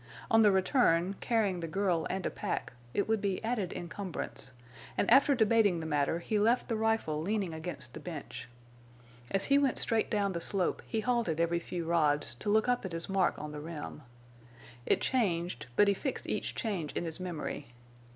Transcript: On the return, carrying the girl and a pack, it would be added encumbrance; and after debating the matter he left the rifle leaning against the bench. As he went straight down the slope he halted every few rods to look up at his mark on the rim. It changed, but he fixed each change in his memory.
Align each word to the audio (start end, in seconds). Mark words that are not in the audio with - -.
On 0.31 0.41
the 0.41 0.51
return, 0.51 1.13
carrying 1.19 1.59
the 1.59 1.67
girl 1.67 2.07
and 2.09 2.25
a 2.25 2.31
pack, 2.31 2.73
it 2.91 3.07
would 3.07 3.21
be 3.21 3.43
added 3.43 3.71
encumbrance; 3.71 4.51
and 4.97 5.07
after 5.11 5.35
debating 5.35 5.79
the 5.79 5.85
matter 5.85 6.17
he 6.17 6.39
left 6.39 6.69
the 6.69 6.75
rifle 6.75 7.21
leaning 7.21 7.53
against 7.53 7.93
the 7.93 7.99
bench. 7.99 8.49
As 9.29 9.45
he 9.45 9.59
went 9.59 9.77
straight 9.77 10.09
down 10.09 10.31
the 10.33 10.41
slope 10.41 10.81
he 10.87 11.01
halted 11.01 11.39
every 11.39 11.59
few 11.59 11.85
rods 11.85 12.33
to 12.39 12.49
look 12.49 12.67
up 12.67 12.83
at 12.83 12.93
his 12.93 13.09
mark 13.09 13.37
on 13.37 13.51
the 13.51 13.61
rim. 13.61 14.01
It 14.87 15.01
changed, 15.01 15.67
but 15.75 15.87
he 15.87 15.93
fixed 15.93 16.25
each 16.25 16.55
change 16.55 16.93
in 16.93 17.05
his 17.05 17.19
memory. 17.19 17.67